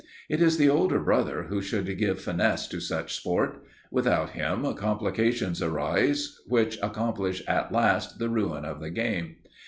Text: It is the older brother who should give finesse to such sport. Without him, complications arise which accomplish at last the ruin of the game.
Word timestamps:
It 0.29 0.41
is 0.41 0.57
the 0.57 0.67
older 0.67 0.99
brother 0.99 1.43
who 1.43 1.61
should 1.61 1.95
give 1.99 2.19
finesse 2.19 2.67
to 2.69 2.79
such 2.79 3.15
sport. 3.15 3.63
Without 3.91 4.31
him, 4.31 4.63
complications 4.73 5.61
arise 5.61 6.39
which 6.47 6.79
accomplish 6.81 7.43
at 7.47 7.71
last 7.71 8.17
the 8.17 8.27
ruin 8.27 8.65
of 8.65 8.79
the 8.79 8.89
game. 8.89 9.35